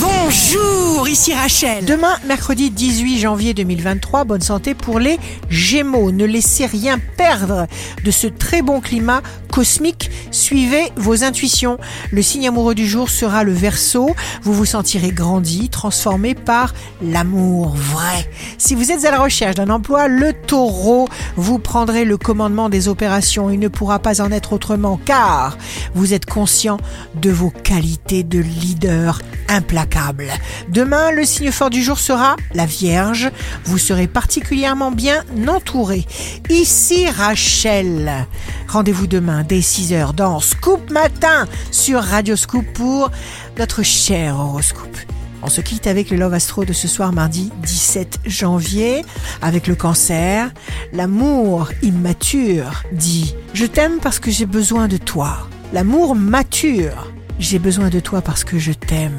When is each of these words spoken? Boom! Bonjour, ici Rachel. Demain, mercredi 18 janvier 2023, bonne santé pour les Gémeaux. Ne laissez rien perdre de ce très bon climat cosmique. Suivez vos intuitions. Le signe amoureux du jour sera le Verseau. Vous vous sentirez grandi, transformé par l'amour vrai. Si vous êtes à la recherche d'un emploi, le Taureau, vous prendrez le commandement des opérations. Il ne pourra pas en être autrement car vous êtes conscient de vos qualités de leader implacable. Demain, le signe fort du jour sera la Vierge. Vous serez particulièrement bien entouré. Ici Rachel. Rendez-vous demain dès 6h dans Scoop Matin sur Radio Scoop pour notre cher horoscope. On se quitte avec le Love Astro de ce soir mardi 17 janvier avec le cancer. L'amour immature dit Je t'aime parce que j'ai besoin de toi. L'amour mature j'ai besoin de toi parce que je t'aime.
Boom! 0.00 0.21
Bonjour, 0.32 1.08
ici 1.08 1.34
Rachel. 1.34 1.84
Demain, 1.84 2.16
mercredi 2.26 2.70
18 2.70 3.18
janvier 3.18 3.52
2023, 3.52 4.24
bonne 4.24 4.40
santé 4.40 4.74
pour 4.74 4.98
les 4.98 5.18
Gémeaux. 5.50 6.10
Ne 6.10 6.24
laissez 6.24 6.64
rien 6.64 6.98
perdre 7.18 7.66
de 8.02 8.10
ce 8.10 8.28
très 8.28 8.62
bon 8.62 8.80
climat 8.80 9.20
cosmique. 9.50 10.10
Suivez 10.30 10.90
vos 10.96 11.22
intuitions. 11.22 11.76
Le 12.10 12.22
signe 12.22 12.48
amoureux 12.48 12.74
du 12.74 12.88
jour 12.88 13.10
sera 13.10 13.44
le 13.44 13.52
Verseau. 13.52 14.16
Vous 14.42 14.54
vous 14.54 14.64
sentirez 14.64 15.10
grandi, 15.10 15.68
transformé 15.68 16.34
par 16.34 16.72
l'amour 17.02 17.68
vrai. 17.76 18.30
Si 18.56 18.74
vous 18.74 18.90
êtes 18.90 19.04
à 19.04 19.10
la 19.10 19.18
recherche 19.18 19.56
d'un 19.56 19.68
emploi, 19.68 20.08
le 20.08 20.32
Taureau, 20.32 21.08
vous 21.36 21.58
prendrez 21.58 22.06
le 22.06 22.16
commandement 22.16 22.70
des 22.70 22.88
opérations. 22.88 23.50
Il 23.50 23.58
ne 23.58 23.68
pourra 23.68 23.98
pas 23.98 24.22
en 24.22 24.32
être 24.32 24.54
autrement 24.54 24.98
car 25.04 25.58
vous 25.94 26.14
êtes 26.14 26.24
conscient 26.24 26.78
de 27.16 27.30
vos 27.30 27.50
qualités 27.50 28.22
de 28.22 28.38
leader 28.38 29.20
implacable. 29.48 30.21
Demain, 30.68 31.10
le 31.10 31.24
signe 31.24 31.50
fort 31.50 31.70
du 31.70 31.82
jour 31.82 31.98
sera 31.98 32.36
la 32.54 32.66
Vierge. 32.66 33.30
Vous 33.64 33.78
serez 33.78 34.06
particulièrement 34.06 34.90
bien 34.90 35.24
entouré. 35.48 36.06
Ici 36.50 37.08
Rachel. 37.08 38.26
Rendez-vous 38.68 39.06
demain 39.06 39.44
dès 39.44 39.60
6h 39.60 40.14
dans 40.14 40.40
Scoop 40.40 40.90
Matin 40.90 41.46
sur 41.70 42.02
Radio 42.02 42.36
Scoop 42.36 42.64
pour 42.72 43.10
notre 43.58 43.82
cher 43.82 44.36
horoscope. 44.38 44.96
On 45.42 45.48
se 45.48 45.60
quitte 45.60 45.88
avec 45.88 46.10
le 46.10 46.16
Love 46.16 46.34
Astro 46.34 46.64
de 46.64 46.72
ce 46.72 46.86
soir 46.86 47.12
mardi 47.12 47.50
17 47.62 48.20
janvier 48.26 49.04
avec 49.40 49.66
le 49.66 49.74
cancer. 49.74 50.50
L'amour 50.92 51.70
immature 51.82 52.84
dit 52.92 53.34
Je 53.52 53.66
t'aime 53.66 53.98
parce 54.00 54.20
que 54.20 54.30
j'ai 54.30 54.46
besoin 54.46 54.86
de 54.86 54.96
toi. 54.96 55.48
L'amour 55.72 56.14
mature 56.14 57.12
j'ai 57.38 57.58
besoin 57.58 57.88
de 57.88 57.98
toi 57.98 58.22
parce 58.22 58.44
que 58.44 58.58
je 58.58 58.72
t'aime. 58.72 59.18